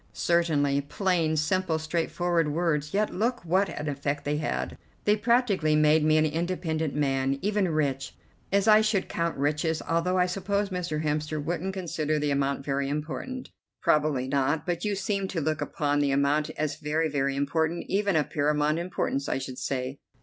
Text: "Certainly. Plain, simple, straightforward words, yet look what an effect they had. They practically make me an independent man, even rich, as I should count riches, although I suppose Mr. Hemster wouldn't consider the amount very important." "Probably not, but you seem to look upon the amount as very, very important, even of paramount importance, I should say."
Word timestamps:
"Certainly. 0.13 0.81
Plain, 0.89 1.37
simple, 1.37 1.77
straightforward 1.77 2.47
words, 2.51 2.91
yet 2.91 3.13
look 3.13 3.45
what 3.45 3.69
an 3.69 3.87
effect 3.87 4.25
they 4.25 4.37
had. 4.37 4.75
They 5.05 5.15
practically 5.15 5.75
make 5.75 6.01
me 6.01 6.17
an 6.17 6.25
independent 6.25 6.95
man, 6.95 7.37
even 7.43 7.67
rich, 7.69 8.15
as 8.51 8.67
I 8.67 8.81
should 8.81 9.07
count 9.07 9.37
riches, 9.37 9.79
although 9.87 10.17
I 10.17 10.25
suppose 10.25 10.69
Mr. 10.69 11.03
Hemster 11.03 11.37
wouldn't 11.39 11.75
consider 11.75 12.17
the 12.17 12.31
amount 12.31 12.65
very 12.65 12.89
important." 12.89 13.51
"Probably 13.83 14.27
not, 14.27 14.65
but 14.65 14.83
you 14.83 14.95
seem 14.95 15.27
to 15.27 15.39
look 15.39 15.61
upon 15.61 15.99
the 15.99 16.09
amount 16.09 16.49
as 16.57 16.77
very, 16.79 17.07
very 17.07 17.35
important, 17.35 17.85
even 17.87 18.15
of 18.15 18.31
paramount 18.31 18.79
importance, 18.79 19.29
I 19.29 19.37
should 19.37 19.59
say." 19.59 19.99